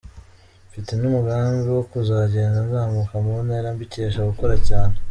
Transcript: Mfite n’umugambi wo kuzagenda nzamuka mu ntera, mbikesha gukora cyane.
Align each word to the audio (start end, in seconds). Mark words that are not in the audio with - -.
Mfite 0.69 0.91
n’umugambi 0.95 1.67
wo 1.75 1.83
kuzagenda 1.91 2.59
nzamuka 2.67 3.15
mu 3.25 3.35
ntera, 3.45 3.67
mbikesha 3.75 4.29
gukora 4.31 4.55
cyane. 4.67 4.95